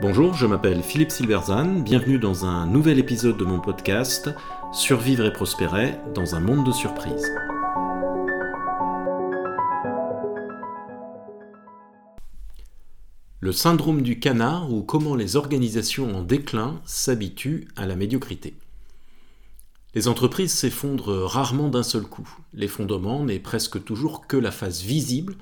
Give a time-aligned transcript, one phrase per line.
[0.00, 4.28] Bonjour, je m'appelle Philippe Silverzan, bienvenue dans un nouvel épisode de mon podcast
[4.70, 7.32] Survivre et prospérer dans un monde de surprises.
[13.40, 18.54] Le syndrome du canard ou comment les organisations en déclin s'habituent à la médiocrité.
[19.94, 22.28] Les entreprises s'effondrent rarement d'un seul coup.
[22.52, 25.36] L'effondrement n'est presque toujours que la phase visible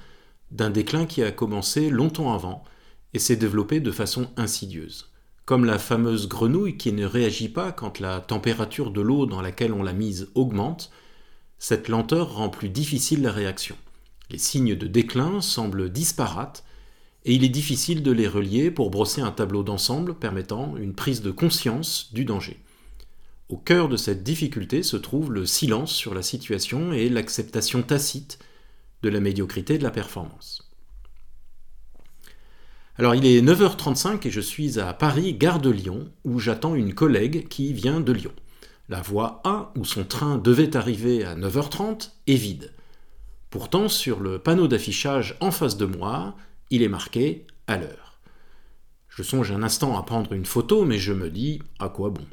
[0.52, 2.62] d'un déclin qui a commencé longtemps avant
[3.14, 5.10] et s'est développé de façon insidieuse.
[5.44, 9.72] Comme la fameuse grenouille qui ne réagit pas quand la température de l'eau dans laquelle
[9.72, 10.90] on l'a mise augmente,
[11.58, 13.76] cette lenteur rend plus difficile la réaction.
[14.30, 16.64] Les signes de déclin semblent disparates
[17.24, 21.22] et il est difficile de les relier pour brosser un tableau d'ensemble permettant une prise
[21.22, 22.60] de conscience du danger.
[23.48, 28.38] Au cœur de cette difficulté se trouve le silence sur la situation et l'acceptation tacite
[29.02, 30.70] de la médiocrité de la performance.
[32.96, 36.94] Alors il est 9h35 et je suis à Paris, gare de Lyon, où j'attends une
[36.94, 38.32] collègue qui vient de Lyon.
[38.88, 42.72] La voie A, où son train devait arriver à 9h30, est vide.
[43.48, 46.36] Pourtant, sur le panneau d'affichage en face de moi,
[46.70, 48.20] il est marqué à l'heure.
[49.08, 52.26] Je songe un instant à prendre une photo, mais je me dis à quoi bon?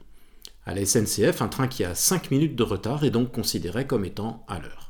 [0.66, 4.06] À la SNCF, un train qui a 5 minutes de retard est donc considéré comme
[4.06, 4.89] étant à l'heure.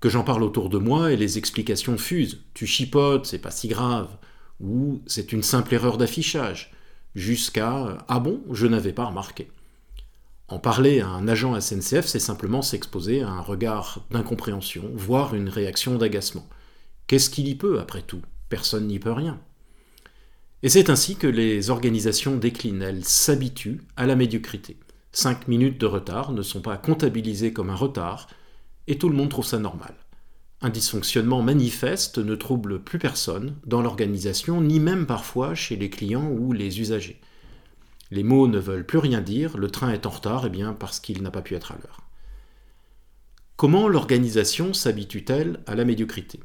[0.00, 2.40] Que j'en parle autour de moi et les explications fusent.
[2.54, 4.08] Tu chipotes, c'est pas si grave
[4.60, 6.72] ou c'est une simple erreur d'affichage,
[7.14, 9.48] jusqu'à Ah bon, je n'avais pas remarqué.
[10.48, 15.48] En parler à un agent SNCF, c'est simplement s'exposer à un regard d'incompréhension, voire une
[15.48, 16.46] réaction d'agacement.
[17.06, 18.22] Qu'est-ce qu'il y peut, après tout?
[18.48, 19.40] Personne n'y peut rien.
[20.62, 24.76] Et c'est ainsi que les organisations déclinent, elles s'habituent à la médiocrité.
[25.12, 28.28] Cinq minutes de retard ne sont pas comptabilisées comme un retard,
[28.90, 29.94] et tout le monde trouve ça normal.
[30.60, 36.28] Un dysfonctionnement manifeste ne trouble plus personne dans l'organisation, ni même parfois chez les clients
[36.28, 37.20] ou les usagers.
[38.10, 40.72] Les mots ne veulent plus rien dire, le train est en retard, et eh bien
[40.72, 42.00] parce qu'il n'a pas pu être à l'heure.
[43.56, 46.40] Comment l'organisation s'habitue-t-elle à la médiocrité?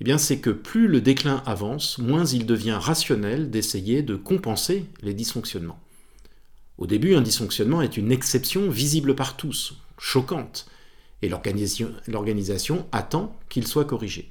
[0.00, 4.86] Eh bien, c'est que plus le déclin avance, moins il devient rationnel d'essayer de compenser
[5.02, 5.80] les dysfonctionnements.
[6.78, 10.66] Au début, un dysfonctionnement est une exception visible par tous, choquante,
[11.22, 14.28] et l'organisation attend qu'il soit corrigé.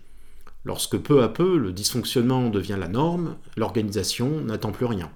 [0.63, 5.12] Lorsque peu à peu le dysfonctionnement devient la norme, l'organisation n'attend plus rien.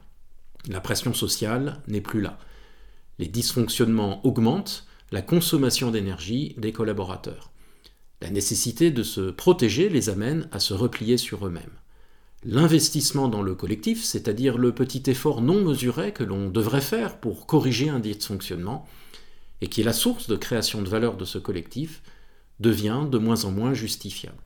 [0.68, 2.40] La pression sociale n'est plus là.
[3.20, 7.52] Les dysfonctionnements augmentent la consommation d'énergie des collaborateurs.
[8.22, 11.78] La nécessité de se protéger les amène à se replier sur eux-mêmes.
[12.44, 17.46] L'investissement dans le collectif, c'est-à-dire le petit effort non mesuré que l'on devrait faire pour
[17.46, 18.88] corriger un dysfonctionnement,
[19.62, 22.02] et qui est la source de création de valeur de ce collectif,
[22.60, 24.38] devient de moins en moins justifiable.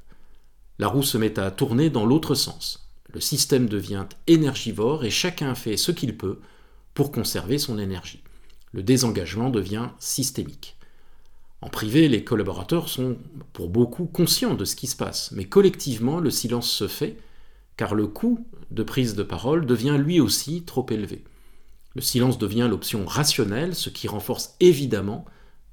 [0.80, 2.90] La roue se met à tourner dans l'autre sens.
[3.14, 6.40] Le système devient énergivore et chacun fait ce qu'il peut
[6.94, 8.24] pour conserver son énergie.
[8.72, 10.78] Le désengagement devient systémique.
[11.62, 13.18] En privé, les collaborateurs sont
[13.52, 17.18] pour beaucoup conscients de ce qui se passe, mais collectivement, le silence se fait,
[17.75, 21.24] car le coût de prise de parole devient lui aussi trop élevé.
[21.95, 25.25] Le silence devient l'option rationnelle, ce qui renforce évidemment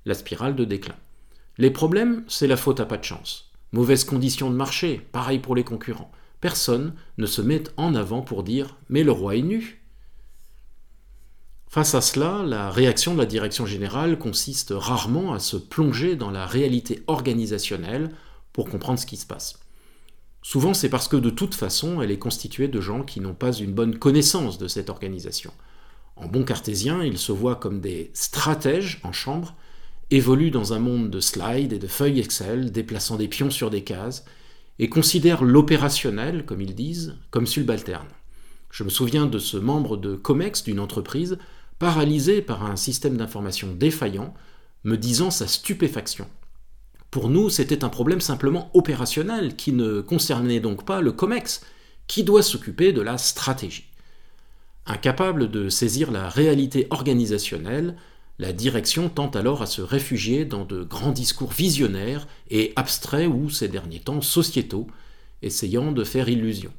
[0.05, 0.97] la spirale de déclin.
[1.59, 3.51] Les problèmes, c'est la faute à pas de chance.
[3.73, 6.11] Mauvaises conditions de marché, pareil pour les concurrents.
[6.41, 9.83] Personne ne se met en avant pour dire Mais le roi est nu.
[11.69, 16.31] Face à cela, la réaction de la direction générale consiste rarement à se plonger dans
[16.31, 18.11] la réalité organisationnelle
[18.53, 19.59] pour comprendre ce qui se passe.
[20.43, 23.53] Souvent, c'est parce que de toute façon, elle est constituée de gens qui n'ont pas
[23.53, 25.53] une bonne connaissance de cette organisation.
[26.17, 29.55] En bon cartésien, ils se voient comme des stratèges en chambre,
[30.11, 33.85] évoluent dans un monde de slides et de feuilles Excel, déplaçant des pions sur des
[33.85, 34.25] cases,
[34.79, 38.09] et considèrent l'opérationnel, comme ils disent, comme subalterne.
[38.71, 41.39] Je me souviens de ce membre de COMEX d'une entreprise,
[41.79, 44.33] paralysé par un système d'information défaillant,
[44.85, 46.27] me disant sa stupéfaction.
[47.11, 51.63] Pour nous, c'était un problème simplement opérationnel qui ne concernait donc pas le COMEX,
[52.07, 53.87] qui doit s'occuper de la stratégie.
[54.87, 57.97] Incapable de saisir la réalité organisationnelle,
[58.39, 63.51] la direction tente alors à se réfugier dans de grands discours visionnaires et abstraits ou,
[63.51, 64.87] ces derniers temps, sociétaux,
[65.43, 66.73] essayant de faire illusion.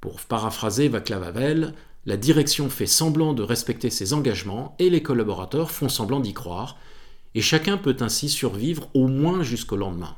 [0.00, 1.74] Pour paraphraser Václav Havel,
[2.04, 6.78] la direction fait semblant de respecter ses engagements et les collaborateurs font semblant d'y croire,
[7.34, 10.16] et chacun peut ainsi survivre au moins jusqu'au lendemain,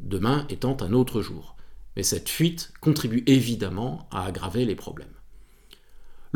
[0.00, 1.56] demain étant un autre jour.
[1.96, 5.08] Mais cette fuite contribue évidemment à aggraver les problèmes.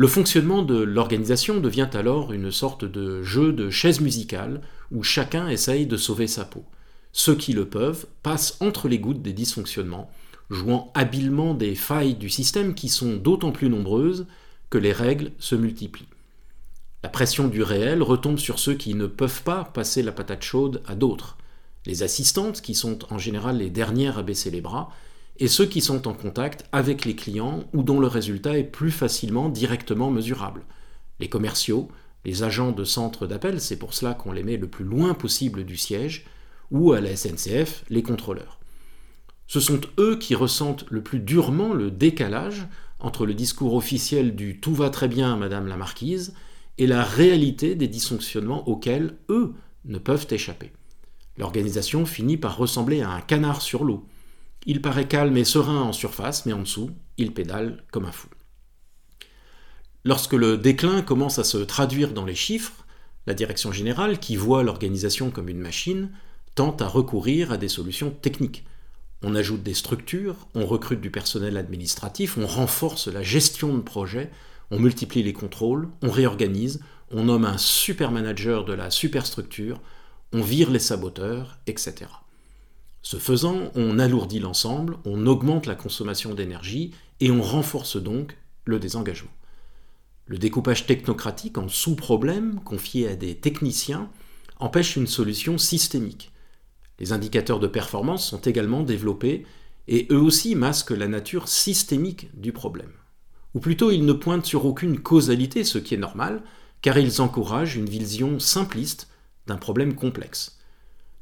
[0.01, 5.47] Le fonctionnement de l'organisation devient alors une sorte de jeu de chaise musicale où chacun
[5.47, 6.65] essaye de sauver sa peau.
[7.11, 10.09] Ceux qui le peuvent passent entre les gouttes des dysfonctionnements,
[10.49, 14.25] jouant habilement des failles du système qui sont d'autant plus nombreuses
[14.71, 16.09] que les règles se multiplient.
[17.03, 20.81] La pression du réel retombe sur ceux qui ne peuvent pas passer la patate chaude
[20.87, 21.37] à d'autres,
[21.85, 24.89] les assistantes qui sont en général les dernières à baisser les bras,
[25.41, 28.91] et ceux qui sont en contact avec les clients ou dont le résultat est plus
[28.91, 30.61] facilement directement mesurable,
[31.19, 31.89] les commerciaux,
[32.25, 35.65] les agents de centre d'appel, c'est pour cela qu'on les met le plus loin possible
[35.65, 36.27] du siège,
[36.69, 38.59] ou à la SNCF, les contrôleurs.
[39.47, 42.67] Ce sont eux qui ressentent le plus durement le décalage
[42.99, 46.35] entre le discours officiel du tout va très bien, Madame la Marquise,
[46.77, 49.55] et la réalité des dysfonctionnements auxquels eux
[49.85, 50.71] ne peuvent échapper.
[51.35, 54.05] L'organisation finit par ressembler à un canard sur l'eau.
[54.65, 58.27] Il paraît calme et serein en surface, mais en dessous, il pédale comme un fou.
[60.03, 62.85] Lorsque le déclin commence à se traduire dans les chiffres,
[63.27, 66.11] la direction générale, qui voit l'organisation comme une machine,
[66.55, 68.65] tente à recourir à des solutions techniques.
[69.23, 74.31] On ajoute des structures, on recrute du personnel administratif, on renforce la gestion de projet,
[74.71, 76.81] on multiplie les contrôles, on réorganise,
[77.11, 79.81] on nomme un super manager de la superstructure,
[80.33, 82.07] on vire les saboteurs, etc.
[83.01, 88.79] Ce faisant, on alourdit l'ensemble, on augmente la consommation d'énergie et on renforce donc le
[88.79, 89.31] désengagement.
[90.27, 94.09] Le découpage technocratique en sous-problèmes confiés à des techniciens
[94.59, 96.31] empêche une solution systémique.
[96.99, 99.45] Les indicateurs de performance sont également développés
[99.87, 102.91] et eux aussi masquent la nature systémique du problème.
[103.55, 106.43] Ou plutôt ils ne pointent sur aucune causalité, ce qui est normal,
[106.81, 109.09] car ils encouragent une vision simpliste
[109.47, 110.60] d'un problème complexe.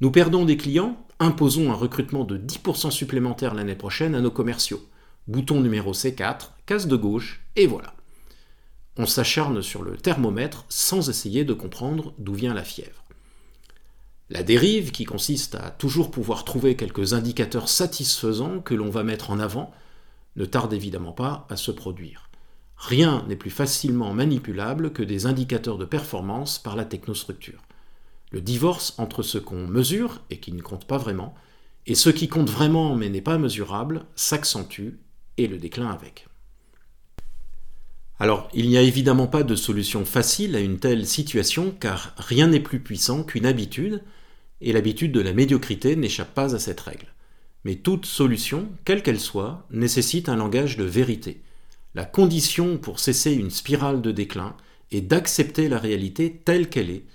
[0.01, 4.87] Nous perdons des clients, imposons un recrutement de 10% supplémentaire l'année prochaine à nos commerciaux.
[5.27, 7.93] Bouton numéro C4, case de gauche, et voilà
[8.99, 13.05] on s'acharne sur le thermomètre sans essayer de comprendre d'où vient la fièvre.
[14.29, 19.31] La dérive, qui consiste à toujours pouvoir trouver quelques indicateurs satisfaisants que l'on va mettre
[19.31, 19.71] en avant,
[20.35, 22.29] ne tarde évidemment pas à se produire.
[22.75, 27.61] Rien n'est plus facilement manipulable que des indicateurs de performance par la technostructure.
[28.31, 31.33] Le divorce entre ce qu'on mesure et qui ne compte pas vraiment,
[31.87, 34.99] et ce qui compte vraiment mais n'est pas mesurable, s'accentue
[35.37, 36.27] et le déclin avec.
[38.19, 42.47] Alors, il n'y a évidemment pas de solution facile à une telle situation, car rien
[42.47, 44.03] n'est plus puissant qu'une habitude,
[44.61, 47.13] et l'habitude de la médiocrité n'échappe pas à cette règle.
[47.63, 51.41] Mais toute solution, quelle qu'elle soit, nécessite un langage de vérité.
[51.95, 54.55] La condition pour cesser une spirale de déclin
[54.91, 57.05] est d'accepter la réalité telle qu'elle est,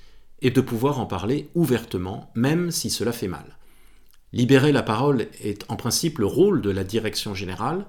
[0.45, 3.57] et de pouvoir en parler ouvertement, même si cela fait mal.
[4.33, 7.87] Libérer la parole est en principe le rôle de la direction générale,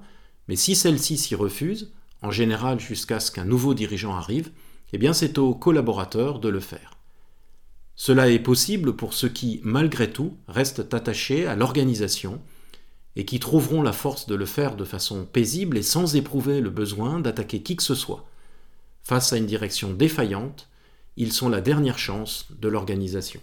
[0.48, 1.92] mais si celle-ci s'y refuse,
[2.22, 4.52] en général jusqu'à ce qu'un nouveau dirigeant arrive,
[4.94, 6.98] eh bien c'est aux collaborateurs de le faire.
[7.98, 12.42] Cela est possible pour ceux qui, malgré tout, restent attachés à l'organisation
[13.18, 16.70] et qui trouveront la force de le faire de façon paisible et sans éprouver le
[16.70, 18.26] besoin d'attaquer qui que ce soit.
[19.04, 20.70] Face à une direction défaillante,
[21.18, 23.40] ils sont la dernière chance de l'organisation.